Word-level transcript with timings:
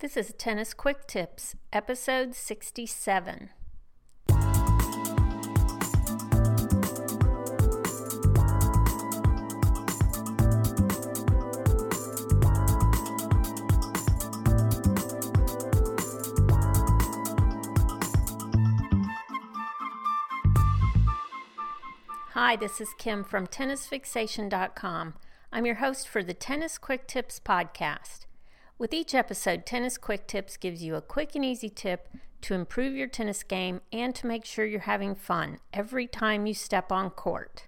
This 0.00 0.16
is 0.16 0.32
Tennis 0.38 0.72
Quick 0.72 1.06
Tips, 1.06 1.56
episode 1.74 2.34
67. 2.34 3.50
Hi, 22.30 22.56
this 22.56 22.80
is 22.80 22.88
Kim 22.96 23.22
from 23.22 23.46
TennisFixation.com. 23.46 25.14
I'm 25.52 25.66
your 25.66 25.74
host 25.74 26.08
for 26.08 26.22
the 26.22 26.32
Tennis 26.32 26.78
Quick 26.78 27.06
Tips 27.06 27.38
podcast. 27.38 28.24
With 28.80 28.94
each 28.94 29.14
episode, 29.14 29.66
Tennis 29.66 29.98
Quick 29.98 30.26
Tips 30.26 30.56
gives 30.56 30.82
you 30.82 30.94
a 30.94 31.02
quick 31.02 31.34
and 31.34 31.44
easy 31.44 31.68
tip 31.68 32.08
to 32.40 32.54
improve 32.54 32.94
your 32.94 33.08
tennis 33.08 33.42
game 33.42 33.82
and 33.92 34.14
to 34.14 34.26
make 34.26 34.46
sure 34.46 34.64
you're 34.64 34.80
having 34.80 35.14
fun 35.14 35.58
every 35.70 36.06
time 36.06 36.46
you 36.46 36.54
step 36.54 36.90
on 36.90 37.10
court. 37.10 37.66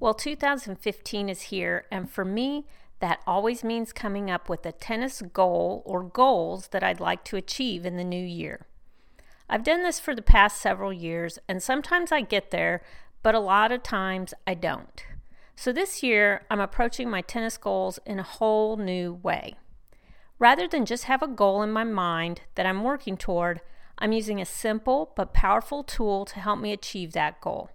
Well, 0.00 0.12
2015 0.12 1.28
is 1.28 1.42
here, 1.42 1.86
and 1.92 2.10
for 2.10 2.24
me, 2.24 2.66
that 2.98 3.20
always 3.24 3.62
means 3.62 3.92
coming 3.92 4.32
up 4.32 4.48
with 4.48 4.66
a 4.66 4.72
tennis 4.72 5.22
goal 5.32 5.84
or 5.86 6.02
goals 6.02 6.66
that 6.72 6.82
I'd 6.82 6.98
like 6.98 7.22
to 7.26 7.36
achieve 7.36 7.86
in 7.86 7.96
the 7.96 8.02
new 8.02 8.16
year. 8.16 8.66
I've 9.48 9.62
done 9.62 9.84
this 9.84 10.00
for 10.00 10.12
the 10.12 10.22
past 10.22 10.60
several 10.60 10.92
years, 10.92 11.38
and 11.48 11.62
sometimes 11.62 12.10
I 12.10 12.22
get 12.22 12.50
there, 12.50 12.82
but 13.22 13.36
a 13.36 13.38
lot 13.38 13.70
of 13.70 13.84
times 13.84 14.34
I 14.44 14.54
don't. 14.54 15.04
So 15.54 15.72
this 15.72 16.02
year, 16.02 16.42
I'm 16.50 16.58
approaching 16.58 17.08
my 17.08 17.20
tennis 17.20 17.56
goals 17.56 18.00
in 18.04 18.18
a 18.18 18.24
whole 18.24 18.76
new 18.76 19.12
way. 19.22 19.54
Rather 20.38 20.66
than 20.66 20.84
just 20.84 21.04
have 21.04 21.22
a 21.22 21.28
goal 21.28 21.62
in 21.62 21.70
my 21.70 21.84
mind 21.84 22.42
that 22.54 22.66
I'm 22.66 22.82
working 22.82 23.16
toward, 23.16 23.60
I'm 23.98 24.12
using 24.12 24.40
a 24.40 24.46
simple 24.46 25.12
but 25.14 25.32
powerful 25.32 25.84
tool 25.84 26.24
to 26.26 26.40
help 26.40 26.58
me 26.58 26.72
achieve 26.72 27.12
that 27.12 27.40
goal. 27.40 27.70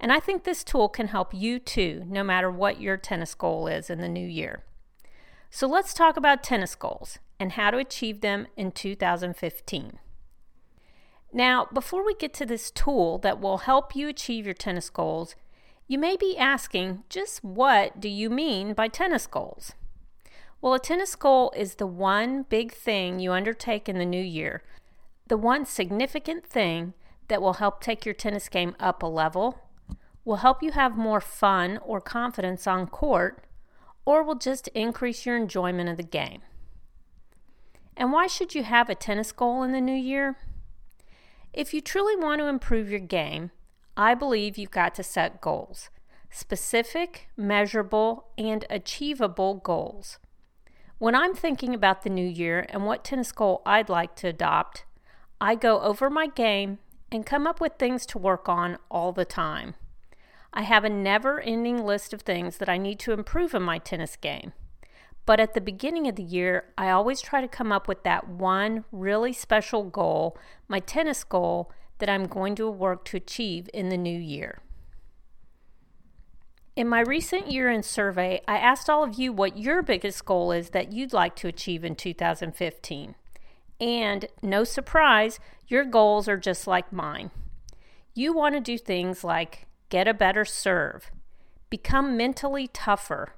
And 0.00 0.12
I 0.12 0.20
think 0.20 0.44
this 0.44 0.62
tool 0.62 0.88
can 0.88 1.08
help 1.08 1.34
you 1.34 1.58
too, 1.58 2.04
no 2.06 2.22
matter 2.22 2.50
what 2.50 2.80
your 2.80 2.96
tennis 2.96 3.34
goal 3.34 3.66
is 3.66 3.90
in 3.90 4.00
the 4.00 4.08
new 4.08 4.26
year. 4.26 4.62
So 5.50 5.66
let's 5.66 5.92
talk 5.92 6.16
about 6.16 6.44
tennis 6.44 6.74
goals 6.74 7.18
and 7.40 7.52
how 7.52 7.70
to 7.70 7.78
achieve 7.78 8.20
them 8.20 8.46
in 8.56 8.70
2015. 8.70 9.98
Now, 11.32 11.68
before 11.72 12.06
we 12.06 12.14
get 12.14 12.32
to 12.34 12.46
this 12.46 12.70
tool 12.70 13.18
that 13.18 13.40
will 13.40 13.58
help 13.58 13.94
you 13.96 14.08
achieve 14.08 14.44
your 14.44 14.54
tennis 14.54 14.88
goals, 14.88 15.34
you 15.86 15.98
may 15.98 16.16
be 16.16 16.38
asking 16.38 17.02
just 17.08 17.42
what 17.42 17.98
do 17.98 18.08
you 18.08 18.30
mean 18.30 18.74
by 18.74 18.88
tennis 18.88 19.26
goals? 19.26 19.72
Well, 20.60 20.74
a 20.74 20.80
tennis 20.80 21.14
goal 21.14 21.52
is 21.56 21.76
the 21.76 21.86
one 21.86 22.42
big 22.42 22.72
thing 22.72 23.20
you 23.20 23.32
undertake 23.32 23.88
in 23.88 23.98
the 23.98 24.04
new 24.04 24.22
year, 24.22 24.62
the 25.28 25.36
one 25.36 25.64
significant 25.64 26.44
thing 26.44 26.94
that 27.28 27.40
will 27.40 27.54
help 27.54 27.80
take 27.80 28.04
your 28.04 28.14
tennis 28.14 28.48
game 28.48 28.74
up 28.80 29.02
a 29.02 29.06
level, 29.06 29.60
will 30.24 30.36
help 30.36 30.62
you 30.62 30.72
have 30.72 30.96
more 30.96 31.20
fun 31.20 31.78
or 31.84 32.00
confidence 32.00 32.66
on 32.66 32.88
court, 32.88 33.44
or 34.04 34.24
will 34.24 34.34
just 34.34 34.68
increase 34.68 35.24
your 35.24 35.36
enjoyment 35.36 35.88
of 35.88 35.96
the 35.96 36.02
game. 36.02 36.42
And 37.96 38.12
why 38.12 38.26
should 38.26 38.54
you 38.54 38.64
have 38.64 38.88
a 38.88 38.94
tennis 38.94 39.30
goal 39.30 39.62
in 39.62 39.72
the 39.72 39.80
new 39.80 39.94
year? 39.94 40.38
If 41.52 41.72
you 41.72 41.80
truly 41.80 42.16
want 42.16 42.40
to 42.40 42.46
improve 42.46 42.90
your 42.90 43.00
game, 43.00 43.52
I 43.96 44.14
believe 44.14 44.58
you've 44.58 44.70
got 44.70 44.94
to 44.96 45.02
set 45.02 45.40
goals 45.40 45.90
specific, 46.30 47.28
measurable, 47.36 48.26
and 48.36 48.64
achievable 48.68 49.54
goals. 49.54 50.18
When 50.98 51.14
I'm 51.14 51.32
thinking 51.32 51.74
about 51.74 52.02
the 52.02 52.10
new 52.10 52.26
year 52.26 52.66
and 52.70 52.84
what 52.84 53.04
tennis 53.04 53.30
goal 53.30 53.62
I'd 53.64 53.88
like 53.88 54.16
to 54.16 54.26
adopt, 54.26 54.84
I 55.40 55.54
go 55.54 55.80
over 55.80 56.10
my 56.10 56.26
game 56.26 56.78
and 57.12 57.24
come 57.24 57.46
up 57.46 57.60
with 57.60 57.74
things 57.78 58.04
to 58.06 58.18
work 58.18 58.48
on 58.48 58.78
all 58.90 59.12
the 59.12 59.24
time. 59.24 59.76
I 60.52 60.62
have 60.62 60.82
a 60.82 60.90
never 60.90 61.40
ending 61.40 61.84
list 61.86 62.12
of 62.12 62.22
things 62.22 62.56
that 62.56 62.68
I 62.68 62.78
need 62.78 62.98
to 63.00 63.12
improve 63.12 63.54
in 63.54 63.62
my 63.62 63.78
tennis 63.78 64.16
game. 64.16 64.54
But 65.24 65.38
at 65.38 65.54
the 65.54 65.60
beginning 65.60 66.08
of 66.08 66.16
the 66.16 66.22
year, 66.24 66.64
I 66.76 66.90
always 66.90 67.20
try 67.20 67.40
to 67.40 67.48
come 67.48 67.70
up 67.70 67.86
with 67.86 68.02
that 68.02 68.28
one 68.28 68.84
really 68.90 69.32
special 69.32 69.84
goal, 69.84 70.36
my 70.66 70.80
tennis 70.80 71.22
goal, 71.22 71.70
that 71.98 72.08
I'm 72.08 72.26
going 72.26 72.56
to 72.56 72.68
work 72.68 73.04
to 73.06 73.18
achieve 73.18 73.70
in 73.72 73.88
the 73.88 73.96
new 73.96 74.18
year. 74.18 74.62
In 76.78 76.88
my 76.88 77.00
recent 77.00 77.50
year 77.50 77.68
end 77.68 77.84
survey, 77.84 78.40
I 78.46 78.56
asked 78.56 78.88
all 78.88 79.02
of 79.02 79.18
you 79.18 79.32
what 79.32 79.58
your 79.58 79.82
biggest 79.82 80.24
goal 80.24 80.52
is 80.52 80.70
that 80.70 80.92
you'd 80.92 81.12
like 81.12 81.34
to 81.36 81.48
achieve 81.48 81.82
in 81.82 81.96
2015. 81.96 83.16
And 83.80 84.26
no 84.42 84.62
surprise, 84.62 85.40
your 85.66 85.84
goals 85.84 86.28
are 86.28 86.36
just 86.36 86.68
like 86.68 86.92
mine. 86.92 87.32
You 88.14 88.32
want 88.32 88.54
to 88.54 88.60
do 88.60 88.78
things 88.78 89.24
like 89.24 89.66
get 89.88 90.06
a 90.06 90.14
better 90.14 90.44
serve, 90.44 91.10
become 91.68 92.16
mentally 92.16 92.68
tougher, 92.68 93.34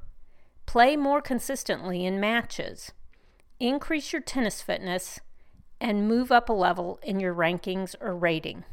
play 0.66 0.94
more 0.94 1.22
consistently 1.22 2.04
in 2.04 2.20
matches, 2.20 2.92
increase 3.58 4.12
your 4.12 4.20
tennis 4.20 4.60
fitness, 4.60 5.18
and 5.80 6.06
move 6.06 6.30
up 6.30 6.50
a 6.50 6.52
level 6.52 7.00
in 7.02 7.20
your 7.20 7.34
rankings 7.34 7.94
or 8.02 8.14
rating. 8.14 8.64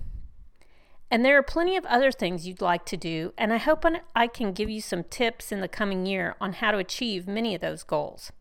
And 1.09 1.23
there 1.23 1.37
are 1.37 1.43
plenty 1.43 1.77
of 1.77 1.85
other 1.85 2.11
things 2.11 2.45
you'd 2.45 2.61
like 2.61 2.85
to 2.85 2.97
do, 2.97 3.33
and 3.37 3.53
I 3.53 3.57
hope 3.57 3.85
I 4.13 4.27
can 4.27 4.51
give 4.51 4.69
you 4.69 4.81
some 4.81 5.03
tips 5.03 5.51
in 5.51 5.61
the 5.61 5.69
coming 5.69 6.05
year 6.05 6.35
on 6.41 6.53
how 6.53 6.71
to 6.71 6.77
achieve 6.77 7.27
many 7.27 7.55
of 7.55 7.61
those 7.61 7.83
goals. 7.83 8.31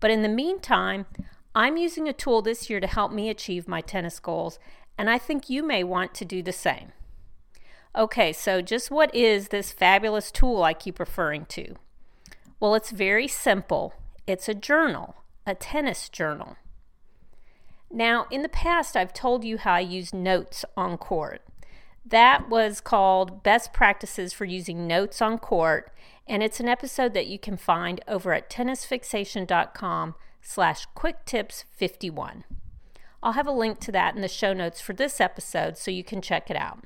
But 0.00 0.10
in 0.10 0.22
the 0.22 0.28
meantime, 0.28 1.04
I'm 1.54 1.76
using 1.76 2.08
a 2.08 2.14
tool 2.14 2.40
this 2.40 2.70
year 2.70 2.80
to 2.80 2.86
help 2.86 3.12
me 3.12 3.28
achieve 3.28 3.68
my 3.68 3.82
tennis 3.82 4.20
goals, 4.20 4.58
and 4.96 5.10
I 5.10 5.18
think 5.18 5.50
you 5.50 5.62
may 5.62 5.84
want 5.84 6.14
to 6.14 6.24
do 6.24 6.42
the 6.42 6.52
same. 6.52 6.92
Okay, 7.94 8.32
so 8.32 8.62
just 8.62 8.90
what 8.90 9.14
is 9.14 9.48
this 9.48 9.72
fabulous 9.72 10.30
tool 10.30 10.62
I 10.62 10.72
keep 10.72 10.98
referring 10.98 11.44
to? 11.46 11.74
Well, 12.58 12.74
it's 12.74 12.90
very 12.90 13.28
simple. 13.28 13.94
It's 14.26 14.48
a 14.48 14.54
journal, 14.54 15.16
a 15.46 15.54
tennis 15.54 16.08
journal. 16.08 16.56
Now, 17.90 18.26
in 18.30 18.42
the 18.42 18.48
past, 18.48 18.96
I've 18.96 19.12
told 19.12 19.44
you 19.44 19.58
how 19.58 19.74
I 19.74 19.80
use 19.80 20.12
notes 20.12 20.64
on 20.76 20.96
court. 20.96 21.42
That 22.08 22.48
was 22.48 22.80
called 22.80 23.42
Best 23.42 23.72
Practices 23.72 24.32
for 24.32 24.44
Using 24.44 24.86
Notes 24.86 25.20
on 25.20 25.38
Court, 25.38 25.90
and 26.28 26.40
it's 26.40 26.60
an 26.60 26.68
episode 26.68 27.14
that 27.14 27.26
you 27.26 27.36
can 27.36 27.56
find 27.56 28.00
over 28.06 28.32
at 28.32 28.48
tennisfixation.com 28.48 30.14
slash 30.40 30.86
quicktips51. 30.96 32.44
I'll 33.24 33.32
have 33.32 33.48
a 33.48 33.52
link 33.52 33.80
to 33.80 33.90
that 33.90 34.14
in 34.14 34.22
the 34.22 34.28
show 34.28 34.52
notes 34.52 34.80
for 34.80 34.92
this 34.92 35.20
episode 35.20 35.76
so 35.76 35.90
you 35.90 36.04
can 36.04 36.22
check 36.22 36.48
it 36.48 36.56
out. 36.56 36.84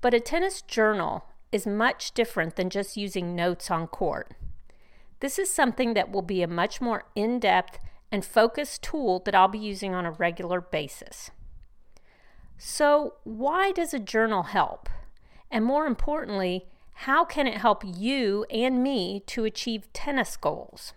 But 0.00 0.14
a 0.14 0.20
tennis 0.20 0.62
journal 0.62 1.26
is 1.50 1.66
much 1.66 2.12
different 2.12 2.56
than 2.56 2.70
just 2.70 2.96
using 2.96 3.36
notes 3.36 3.70
on 3.70 3.86
court. 3.86 4.32
This 5.20 5.38
is 5.38 5.52
something 5.52 5.92
that 5.92 6.10
will 6.10 6.22
be 6.22 6.42
a 6.42 6.48
much 6.48 6.80
more 6.80 7.04
in 7.14 7.38
depth 7.38 7.78
and 8.10 8.24
focused 8.24 8.82
tool 8.82 9.20
that 9.26 9.34
I'll 9.34 9.48
be 9.48 9.58
using 9.58 9.94
on 9.94 10.06
a 10.06 10.10
regular 10.10 10.62
basis. 10.62 11.30
So, 12.64 13.14
why 13.24 13.72
does 13.72 13.92
a 13.92 13.98
journal 13.98 14.44
help? 14.44 14.88
And 15.50 15.64
more 15.64 15.84
importantly, 15.84 16.66
how 16.92 17.24
can 17.24 17.48
it 17.48 17.56
help 17.56 17.82
you 17.84 18.46
and 18.52 18.84
me 18.84 19.24
to 19.26 19.44
achieve 19.44 19.92
tennis 19.92 20.36
goals? 20.36 20.92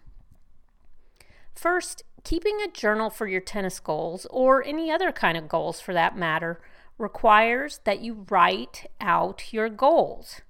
First, 1.55 2.03
keeping 2.23 2.61
a 2.61 2.71
journal 2.71 3.09
for 3.09 3.25
your 3.25 3.41
tennis 3.41 3.79
goals, 3.79 4.27
or 4.29 4.63
any 4.63 4.91
other 4.91 5.11
kind 5.11 5.39
of 5.39 5.49
goals 5.49 5.81
for 5.81 5.91
that 5.95 6.15
matter, 6.15 6.61
requires 6.99 7.79
that 7.83 7.99
you 7.99 8.27
write 8.29 8.85
out 9.01 9.51
your 9.51 9.67
goals. 9.67 10.41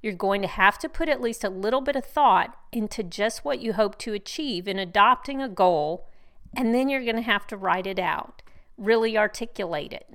You're 0.00 0.14
going 0.14 0.40
to 0.40 0.48
have 0.48 0.78
to 0.78 0.88
put 0.88 1.10
at 1.10 1.20
least 1.20 1.44
a 1.44 1.50
little 1.50 1.82
bit 1.82 1.94
of 1.94 2.06
thought 2.06 2.56
into 2.72 3.02
just 3.02 3.44
what 3.44 3.60
you 3.60 3.74
hope 3.74 3.98
to 3.98 4.14
achieve 4.14 4.66
in 4.66 4.78
adopting 4.78 5.42
a 5.42 5.48
goal, 5.48 6.08
and 6.56 6.74
then 6.74 6.88
you're 6.88 7.04
going 7.04 7.16
to 7.16 7.22
have 7.22 7.46
to 7.48 7.56
write 7.58 7.86
it 7.86 7.98
out, 7.98 8.40
really 8.78 9.18
articulate 9.18 9.92
it. 9.92 10.08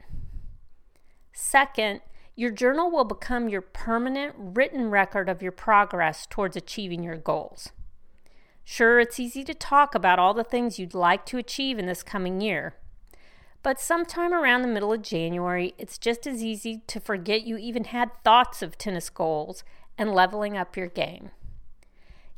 Second, 1.33 2.01
your 2.35 2.51
journal 2.51 2.89
will 2.89 3.03
become 3.03 3.49
your 3.49 3.61
permanent 3.61 4.33
written 4.37 4.89
record 4.89 5.27
of 5.27 5.41
your 5.41 5.51
progress 5.51 6.25
towards 6.25 6.55
achieving 6.55 7.03
your 7.03 7.17
goals. 7.17 7.71
Sure, 8.63 8.99
it's 8.99 9.19
easy 9.19 9.43
to 9.43 9.53
talk 9.53 9.95
about 9.95 10.19
all 10.19 10.33
the 10.33 10.43
things 10.43 10.79
you'd 10.79 10.93
like 10.93 11.25
to 11.25 11.37
achieve 11.37 11.79
in 11.79 11.85
this 11.85 12.03
coming 12.03 12.39
year. 12.39 12.75
But 13.61 13.79
sometime 13.79 14.33
around 14.33 14.61
the 14.61 14.67
middle 14.67 14.93
of 14.93 15.01
January, 15.01 15.73
it's 15.77 15.97
just 15.97 16.25
as 16.25 16.43
easy 16.43 16.81
to 16.87 16.99
forget 16.99 17.43
you 17.43 17.57
even 17.57 17.85
had 17.85 18.11
thoughts 18.23 18.61
of 18.61 18.77
tennis 18.77 19.09
goals 19.09 19.63
and 19.97 20.13
leveling 20.13 20.55
up 20.55 20.77
your 20.77 20.87
game. 20.87 21.31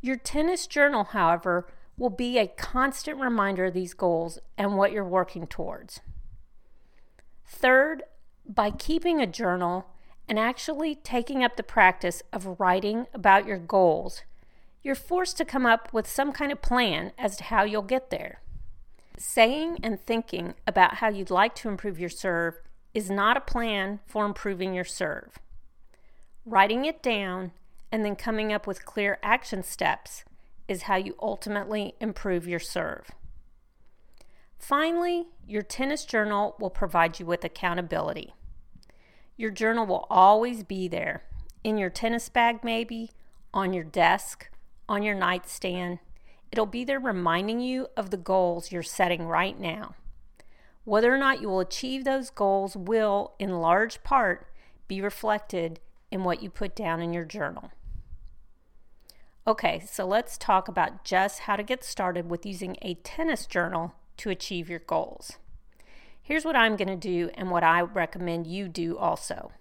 Your 0.01 0.15
tennis 0.15 0.65
journal, 0.65 1.03
however, 1.03 1.67
will 1.95 2.09
be 2.09 2.39
a 2.39 2.47
constant 2.47 3.19
reminder 3.19 3.65
of 3.65 3.75
these 3.75 3.93
goals 3.93 4.39
and 4.57 4.77
what 4.77 4.91
you're 4.91 5.05
working 5.05 5.45
towards. 5.45 5.99
Third, 7.45 8.01
by 8.45 8.71
keeping 8.71 9.21
a 9.21 9.27
journal 9.27 9.85
and 10.27 10.39
actually 10.39 10.95
taking 10.95 11.43
up 11.43 11.57
the 11.57 11.63
practice 11.63 12.21
of 12.31 12.59
writing 12.59 13.07
about 13.13 13.45
your 13.45 13.57
goals, 13.57 14.23
you're 14.83 14.95
forced 14.95 15.37
to 15.37 15.45
come 15.45 15.65
up 15.65 15.93
with 15.93 16.09
some 16.09 16.31
kind 16.31 16.51
of 16.51 16.61
plan 16.61 17.11
as 17.17 17.37
to 17.37 17.43
how 17.45 17.63
you'll 17.63 17.81
get 17.81 18.09
there. 18.09 18.41
Saying 19.17 19.79
and 19.83 19.99
thinking 19.99 20.55
about 20.65 20.95
how 20.95 21.09
you'd 21.09 21.29
like 21.29 21.53
to 21.55 21.69
improve 21.69 21.99
your 21.99 22.09
serve 22.09 22.55
is 22.93 23.09
not 23.09 23.37
a 23.37 23.41
plan 23.41 23.99
for 24.05 24.25
improving 24.25 24.73
your 24.73 24.85
serve. 24.85 25.37
Writing 26.45 26.85
it 26.85 27.03
down 27.03 27.51
and 27.91 28.03
then 28.03 28.15
coming 28.15 28.51
up 28.51 28.65
with 28.65 28.85
clear 28.85 29.19
action 29.21 29.63
steps 29.63 30.23
is 30.67 30.83
how 30.83 30.95
you 30.95 31.15
ultimately 31.21 31.93
improve 31.99 32.47
your 32.47 32.59
serve. 32.59 33.11
Finally, 34.61 35.25
your 35.47 35.63
tennis 35.63 36.05
journal 36.05 36.55
will 36.59 36.69
provide 36.69 37.19
you 37.19 37.25
with 37.25 37.43
accountability. 37.43 38.35
Your 39.35 39.49
journal 39.49 39.87
will 39.87 40.05
always 40.07 40.63
be 40.63 40.87
there 40.87 41.23
in 41.63 41.79
your 41.79 41.89
tennis 41.89 42.29
bag, 42.29 42.59
maybe, 42.63 43.09
on 43.55 43.73
your 43.73 43.83
desk, 43.83 44.51
on 44.87 45.01
your 45.01 45.15
nightstand. 45.15 45.97
It'll 46.51 46.67
be 46.67 46.83
there 46.83 46.99
reminding 46.99 47.59
you 47.59 47.87
of 47.97 48.11
the 48.11 48.17
goals 48.17 48.71
you're 48.71 48.83
setting 48.83 49.25
right 49.25 49.59
now. 49.59 49.95
Whether 50.83 51.11
or 51.11 51.17
not 51.17 51.41
you 51.41 51.49
will 51.49 51.59
achieve 51.59 52.03
those 52.05 52.29
goals 52.29 52.77
will, 52.77 53.33
in 53.39 53.61
large 53.61 54.03
part, 54.03 54.47
be 54.87 55.01
reflected 55.01 55.79
in 56.11 56.23
what 56.23 56.43
you 56.43 56.51
put 56.51 56.75
down 56.75 57.01
in 57.01 57.13
your 57.13 57.25
journal. 57.25 57.71
Okay, 59.47 59.81
so 59.89 60.05
let's 60.05 60.37
talk 60.37 60.67
about 60.67 61.03
just 61.03 61.41
how 61.41 61.55
to 61.55 61.63
get 61.63 61.83
started 61.83 62.29
with 62.29 62.45
using 62.45 62.77
a 62.83 62.93
tennis 62.93 63.47
journal 63.47 63.95
to 64.21 64.29
achieve 64.29 64.69
your 64.69 64.79
goals. 64.79 65.37
Here's 66.21 66.45
what 66.45 66.55
I'm 66.55 66.75
going 66.75 66.87
to 66.87 66.95
do 66.95 67.31
and 67.33 67.49
what 67.49 67.63
I 67.63 67.81
recommend 67.81 68.47
you 68.47 68.67
do 68.67 68.97
also. 68.97 69.51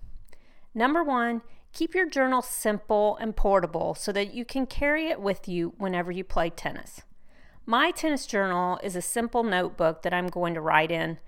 Number 0.74 1.02
one, 1.02 1.42
keep 1.72 1.94
your 1.94 2.08
journal 2.08 2.42
simple 2.42 3.16
and 3.16 3.34
portable 3.34 3.94
so 3.94 4.12
that 4.12 4.34
you 4.34 4.44
can 4.44 4.66
carry 4.66 5.08
it 5.08 5.20
with 5.20 5.48
you 5.48 5.72
whenever 5.78 6.12
you 6.12 6.24
play 6.24 6.50
tennis. 6.50 7.02
My 7.64 7.90
tennis 7.90 8.26
journal 8.26 8.78
is 8.82 8.96
a 8.96 9.02
simple 9.02 9.42
notebook 9.42 10.02
that 10.02 10.12
I'm 10.12 10.28
going 10.28 10.54
to 10.54 10.60
write 10.60 10.90
in. 10.90 11.18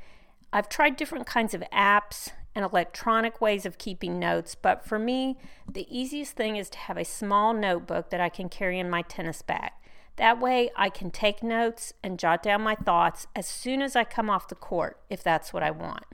I've 0.53 0.69
tried 0.69 0.97
different 0.97 1.27
kinds 1.27 1.55
of 1.55 1.63
apps 1.73 2.31
and 2.55 2.65
electronic 2.65 3.41
ways 3.41 3.65
of 3.65 3.79
keeping 3.79 4.19
notes, 4.19 4.55
but 4.55 4.85
for 4.85 4.99
me, 4.99 5.39
the 5.71 5.87
easiest 5.89 6.37
thing 6.37 6.57
is 6.57 6.69
to 6.71 6.79
have 6.79 6.99
a 6.99 7.05
small 7.05 7.55
notebook 7.55 8.11
that 8.11 8.21
I 8.21 8.29
can 8.29 8.51
carry 8.51 8.79
in 8.79 8.91
my 8.91 9.01
tennis 9.03 9.41
bag. 9.41 9.73
That 10.17 10.41
way, 10.41 10.71
I 10.77 10.91
can 10.91 11.11
take 11.11 11.43
notes 11.43 11.93
and 12.03 12.19
jot 12.19 12.43
down 12.43 12.63
my 12.63 12.75
thoughts 12.75 13.27
as 13.35 13.47
soon 13.47 13.81
as 13.81 13.97
I 13.97 14.05
come 14.05 14.29
off 14.29 14.49
the 14.49 14.55
court, 14.55 15.01
if 15.09 15.23
that's 15.23 15.53
what 15.53 15.63
I 15.63 15.71
want. 15.71 16.05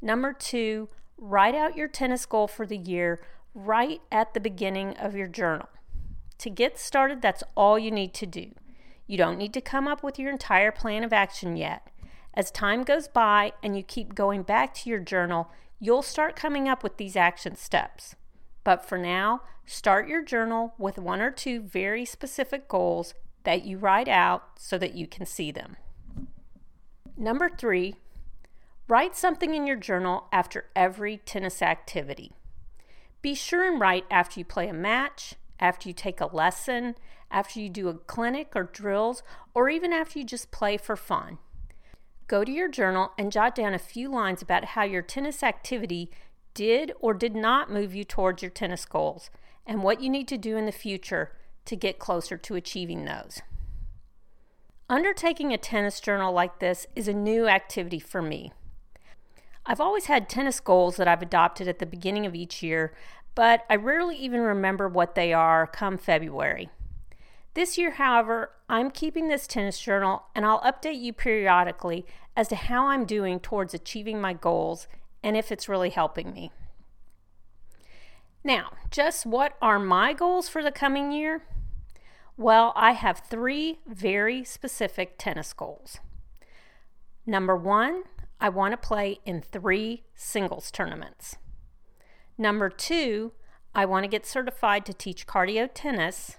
Number 0.00 0.32
two, 0.32 0.88
write 1.18 1.54
out 1.54 1.76
your 1.76 1.88
tennis 1.88 2.26
goal 2.26 2.48
for 2.48 2.66
the 2.66 2.78
year 2.78 3.20
right 3.54 4.00
at 4.10 4.34
the 4.34 4.40
beginning 4.40 4.96
of 4.96 5.14
your 5.14 5.26
journal. 5.28 5.68
To 6.38 6.50
get 6.50 6.78
started, 6.78 7.22
that's 7.22 7.42
all 7.56 7.78
you 7.78 7.90
need 7.90 8.12
to 8.14 8.26
do. 8.26 8.52
You 9.06 9.16
don't 9.16 9.38
need 9.38 9.54
to 9.54 9.60
come 9.60 9.86
up 9.86 10.02
with 10.02 10.18
your 10.18 10.30
entire 10.30 10.72
plan 10.72 11.04
of 11.04 11.12
action 11.12 11.56
yet. 11.56 11.88
As 12.34 12.50
time 12.50 12.82
goes 12.82 13.08
by 13.08 13.52
and 13.62 13.76
you 13.76 13.82
keep 13.82 14.14
going 14.14 14.42
back 14.42 14.74
to 14.74 14.90
your 14.90 14.98
journal, 14.98 15.50
you'll 15.80 16.02
start 16.02 16.36
coming 16.36 16.68
up 16.68 16.82
with 16.82 16.96
these 16.96 17.16
action 17.16 17.56
steps. 17.56 18.14
But 18.64 18.86
for 18.86 18.98
now, 18.98 19.42
start 19.66 20.08
your 20.08 20.22
journal 20.22 20.74
with 20.78 20.98
one 20.98 21.20
or 21.20 21.30
two 21.30 21.60
very 21.60 22.04
specific 22.04 22.68
goals 22.68 23.14
that 23.42 23.64
you 23.64 23.78
write 23.78 24.08
out 24.08 24.42
so 24.56 24.78
that 24.78 24.94
you 24.94 25.06
can 25.06 25.26
see 25.26 25.50
them. 25.50 25.76
Number 27.16 27.48
three, 27.48 27.96
write 28.88 29.16
something 29.16 29.54
in 29.54 29.66
your 29.66 29.76
journal 29.76 30.28
after 30.32 30.66
every 30.74 31.18
tennis 31.18 31.60
activity. 31.60 32.32
Be 33.22 33.34
sure 33.34 33.66
and 33.66 33.80
write 33.80 34.04
after 34.10 34.38
you 34.40 34.44
play 34.44 34.68
a 34.68 34.72
match, 34.72 35.34
after 35.58 35.88
you 35.88 35.94
take 35.94 36.20
a 36.20 36.26
lesson, 36.26 36.94
after 37.30 37.58
you 37.58 37.68
do 37.68 37.88
a 37.88 37.94
clinic 37.94 38.52
or 38.54 38.64
drills, 38.64 39.22
or 39.54 39.68
even 39.68 39.92
after 39.92 40.18
you 40.18 40.24
just 40.24 40.50
play 40.50 40.76
for 40.76 40.94
fun. 40.96 41.38
Go 42.28 42.44
to 42.44 42.52
your 42.52 42.68
journal 42.68 43.12
and 43.16 43.32
jot 43.32 43.54
down 43.54 43.74
a 43.74 43.78
few 43.78 44.10
lines 44.10 44.42
about 44.42 44.64
how 44.64 44.82
your 44.82 45.02
tennis 45.02 45.42
activity 45.42 46.10
did 46.56 46.90
or 46.98 47.14
did 47.14 47.36
not 47.36 47.70
move 47.70 47.94
you 47.94 48.02
towards 48.02 48.42
your 48.42 48.50
tennis 48.50 48.86
goals 48.86 49.30
and 49.66 49.82
what 49.82 50.00
you 50.00 50.08
need 50.08 50.26
to 50.26 50.38
do 50.38 50.56
in 50.56 50.66
the 50.66 50.72
future 50.72 51.32
to 51.66 51.76
get 51.76 51.98
closer 51.98 52.36
to 52.38 52.54
achieving 52.54 53.04
those. 53.04 53.42
Undertaking 54.88 55.52
a 55.52 55.58
tennis 55.58 56.00
journal 56.00 56.32
like 56.32 56.58
this 56.58 56.86
is 56.96 57.06
a 57.06 57.12
new 57.12 57.46
activity 57.46 57.98
for 57.98 58.22
me. 58.22 58.52
I've 59.66 59.80
always 59.80 60.06
had 60.06 60.28
tennis 60.28 60.58
goals 60.58 60.96
that 60.96 61.08
I've 61.08 61.22
adopted 61.22 61.68
at 61.68 61.78
the 61.78 61.86
beginning 61.86 62.24
of 62.24 62.34
each 62.34 62.62
year, 62.62 62.94
but 63.34 63.64
I 63.68 63.76
rarely 63.76 64.16
even 64.16 64.40
remember 64.40 64.88
what 64.88 65.14
they 65.14 65.32
are 65.32 65.66
come 65.66 65.98
February. 65.98 66.70
This 67.54 67.76
year, 67.76 67.92
however, 67.92 68.52
I'm 68.68 68.90
keeping 68.90 69.28
this 69.28 69.46
tennis 69.46 69.80
journal 69.80 70.22
and 70.34 70.46
I'll 70.46 70.60
update 70.60 71.00
you 71.00 71.12
periodically 71.12 72.06
as 72.36 72.48
to 72.48 72.56
how 72.56 72.86
I'm 72.86 73.04
doing 73.04 73.40
towards 73.40 73.74
achieving 73.74 74.20
my 74.20 74.32
goals 74.32 74.86
and 75.26 75.36
if 75.36 75.50
it's 75.50 75.68
really 75.68 75.90
helping 75.90 76.32
me. 76.32 76.52
Now, 78.44 78.74
just 78.92 79.26
what 79.26 79.54
are 79.60 79.80
my 79.80 80.12
goals 80.12 80.48
for 80.48 80.62
the 80.62 80.70
coming 80.70 81.10
year? 81.10 81.42
Well, 82.36 82.72
I 82.76 82.92
have 82.92 83.24
three 83.28 83.80
very 83.88 84.44
specific 84.44 85.18
tennis 85.18 85.52
goals. 85.52 85.98
Number 87.26 87.56
one, 87.56 88.04
I 88.40 88.50
want 88.50 88.70
to 88.70 88.76
play 88.76 89.18
in 89.26 89.42
three 89.42 90.04
singles 90.14 90.70
tournaments. 90.70 91.38
Number 92.38 92.70
two, 92.70 93.32
I 93.74 93.84
want 93.84 94.04
to 94.04 94.08
get 94.08 94.26
certified 94.26 94.86
to 94.86 94.94
teach 94.94 95.26
cardio 95.26 95.68
tennis. 95.74 96.36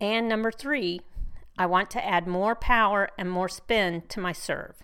And 0.00 0.30
number 0.30 0.50
three, 0.50 1.02
I 1.58 1.66
want 1.66 1.90
to 1.90 2.02
add 2.02 2.26
more 2.26 2.54
power 2.54 3.10
and 3.18 3.30
more 3.30 3.50
spin 3.50 4.04
to 4.08 4.18
my 4.18 4.32
serve. 4.32 4.82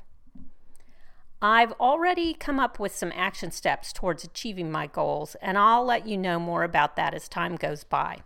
I've 1.46 1.73
already 1.73 2.32
come 2.32 2.58
up 2.58 2.79
with 2.79 2.96
some 2.96 3.12
action 3.14 3.50
steps 3.50 3.93
towards 3.93 4.25
achieving 4.25 4.73
my 4.73 4.87
goals, 4.87 5.37
and 5.43 5.58
I'll 5.58 5.85
let 5.85 6.06
you 6.06 6.17
know 6.17 6.38
more 6.41 6.64
about 6.64 6.96
that 6.96 7.12
as 7.12 7.29
time 7.29 7.56
goes 7.56 7.85
by. 7.85 8.20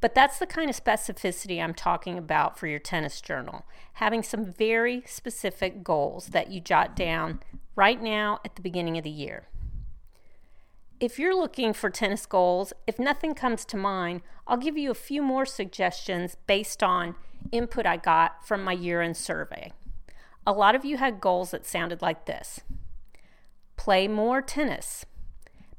But 0.00 0.14
that's 0.14 0.38
the 0.38 0.46
kind 0.46 0.70
of 0.70 0.80
specificity 0.80 1.60
I'm 1.60 1.74
talking 1.74 2.16
about 2.16 2.56
for 2.56 2.68
your 2.68 2.78
tennis 2.78 3.20
journal, 3.20 3.66
having 3.94 4.22
some 4.22 4.44
very 4.44 5.02
specific 5.06 5.82
goals 5.82 6.28
that 6.28 6.52
you 6.52 6.60
jot 6.60 6.94
down 6.94 7.40
right 7.74 8.00
now 8.00 8.38
at 8.44 8.54
the 8.54 8.62
beginning 8.62 8.96
of 8.96 9.02
the 9.02 9.10
year. 9.10 9.48
If 11.00 11.18
you're 11.18 11.34
looking 11.34 11.72
for 11.72 11.90
tennis 11.90 12.26
goals, 12.26 12.72
if 12.86 13.00
nothing 13.00 13.34
comes 13.34 13.64
to 13.64 13.76
mind, 13.76 14.22
I'll 14.46 14.56
give 14.56 14.78
you 14.78 14.92
a 14.92 14.94
few 14.94 15.20
more 15.20 15.44
suggestions 15.44 16.36
based 16.46 16.80
on 16.80 17.16
input 17.50 17.86
I 17.86 17.96
got 17.96 18.46
from 18.46 18.62
my 18.62 18.72
year 18.72 19.02
end 19.02 19.16
survey. 19.16 19.72
A 20.48 20.52
lot 20.52 20.74
of 20.74 20.82
you 20.82 20.96
had 20.96 21.20
goals 21.20 21.50
that 21.50 21.66
sounded 21.66 22.00
like 22.00 22.24
this 22.24 22.60
play 23.76 24.08
more 24.08 24.40
tennis, 24.40 25.04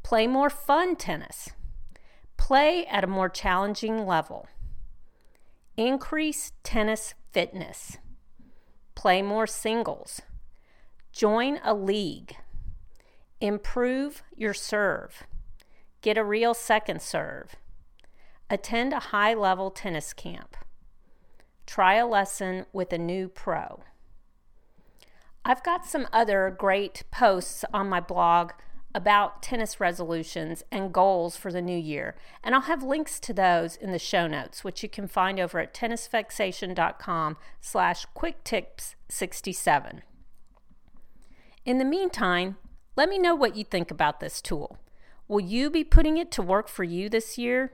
play 0.04 0.28
more 0.28 0.52
fun 0.52 0.96
tennis, 0.96 1.50
play 2.38 2.86
at 2.86 3.04
a 3.04 3.08
more 3.08 3.30
challenging 3.30 4.06
level, 4.06 4.48
increase 5.76 6.52
tennis 6.62 7.16
fitness, 7.32 7.98
play 8.94 9.24
more 9.24 9.48
singles, 9.48 10.22
join 11.12 11.60
a 11.64 11.74
league 11.74 12.36
Improve 13.42 14.22
your 14.36 14.54
serve. 14.54 15.24
Get 16.02 16.18
a 16.18 16.26
real 16.26 16.54
second 16.54 17.02
serve. 17.02 17.56
Attend 18.50 18.92
a 18.92 19.00
high 19.00 19.34
level 19.34 19.72
tennis 19.72 20.12
camp. 20.12 20.58
Try 21.66 21.96
a 21.96 22.06
lesson 22.06 22.66
with 22.74 22.92
a 22.92 22.98
new 22.98 23.30
pro. 23.30 23.82
I've 25.50 25.63
got 25.63 25.84
some 25.84 26.08
other 26.13 26.53
great 26.56 27.06
posts 27.10 27.65
on 27.74 27.89
my 27.89 28.00
blog 28.00 28.51
about 28.94 29.41
tennis 29.41 29.79
resolutions 29.79 30.63
and 30.72 30.94
goals 30.94 31.36
for 31.36 31.51
the 31.51 31.60
new 31.60 31.75
year, 31.75 32.15
and 32.44 32.53
I'll 32.53 32.62
have 32.62 32.84
links 32.84 33.20
to 33.22 33.34
those 33.34 33.75
in 33.75 33.91
the 33.91 33.98
show 33.98 34.27
notes, 34.27 34.63
which 34.63 34.84
you 34.84 34.89
can 34.89 35.08
find 35.08 35.39
over 35.39 35.58
at 35.58 35.74
tennisfixation.com 35.74 37.38
slash 37.60 38.06
quicktips67. 38.15 40.01
In 41.65 41.79
the 41.79 41.84
meantime, 41.84 42.58
let 42.96 43.10
me 43.10 43.18
know 43.18 43.34
what 43.34 43.56
you 43.56 43.63
think 43.63 43.89
about 43.89 44.20
this 44.20 44.44
tool. 44.44 44.77
Will 45.27 45.39
you 45.39 45.72
be 45.72 45.84
putting 45.84 46.18
it 46.18 46.29
to 46.34 46.44
work 46.44 46.68
for 46.68 46.84
you 46.84 47.10
this 47.10 47.39
year? 47.39 47.74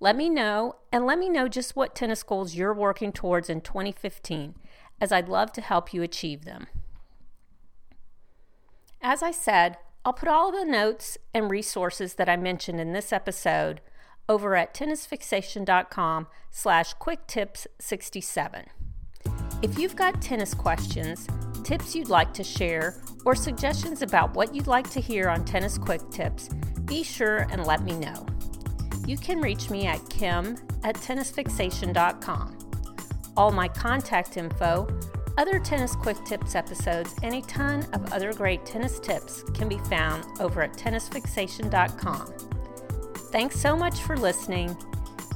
Let 0.00 0.16
me 0.16 0.28
know, 0.28 0.74
and 0.90 1.06
let 1.06 1.20
me 1.20 1.28
know 1.28 1.46
just 1.46 1.76
what 1.76 1.94
tennis 1.94 2.24
goals 2.24 2.56
you're 2.56 2.74
working 2.74 3.12
towards 3.12 3.48
in 3.48 3.60
2015, 3.60 4.56
as 5.00 5.12
I'd 5.12 5.28
love 5.28 5.52
to 5.52 5.60
help 5.60 5.94
you 5.94 6.02
achieve 6.02 6.44
them. 6.44 6.66
As 9.00 9.22
I 9.22 9.30
said, 9.30 9.78
I'll 10.04 10.12
put 10.12 10.28
all 10.28 10.50
the 10.50 10.64
notes 10.64 11.18
and 11.32 11.50
resources 11.50 12.14
that 12.14 12.28
I 12.28 12.36
mentioned 12.36 12.80
in 12.80 12.92
this 12.92 13.12
episode 13.12 13.80
over 14.28 14.56
at 14.56 14.74
tennisfixation.com 14.74 16.26
slash 16.50 16.94
quicktips67. 16.96 18.66
If 19.62 19.78
you've 19.78 19.96
got 19.96 20.20
tennis 20.20 20.54
questions, 20.54 21.26
tips 21.64 21.94
you'd 21.94 22.08
like 22.08 22.32
to 22.34 22.44
share, 22.44 23.00
or 23.24 23.34
suggestions 23.34 24.02
about 24.02 24.34
what 24.34 24.54
you'd 24.54 24.66
like 24.66 24.88
to 24.90 25.00
hear 25.00 25.28
on 25.28 25.44
Tennis 25.44 25.78
Quick 25.78 26.08
Tips, 26.10 26.48
be 26.84 27.02
sure 27.02 27.46
and 27.50 27.66
let 27.66 27.82
me 27.82 27.92
know. 27.92 28.26
You 29.06 29.16
can 29.16 29.40
reach 29.40 29.70
me 29.70 29.86
at 29.86 30.06
kim 30.10 30.56
at 30.84 30.96
tennisfixation.com. 30.96 32.58
all 33.36 33.52
my 33.52 33.68
contact 33.68 34.36
info, 34.36 34.86
other 35.38 35.60
Tennis 35.60 35.94
Quick 35.94 36.22
Tips 36.24 36.56
episodes, 36.56 37.14
and 37.22 37.32
a 37.34 37.40
ton 37.42 37.86
of 37.92 38.12
other 38.12 38.34
great 38.34 38.66
tennis 38.66 38.98
tips 38.98 39.44
can 39.54 39.68
be 39.68 39.78
found 39.78 40.24
over 40.40 40.62
at 40.62 40.72
tennisfixation.com. 40.72 42.34
Thanks 43.30 43.58
so 43.58 43.76
much 43.76 44.00
for 44.00 44.16
listening. 44.16 44.76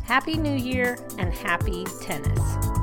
Happy 0.04 0.36
New 0.36 0.56
Year 0.56 0.98
and 1.18 1.32
happy 1.32 1.84
tennis. 2.02 2.81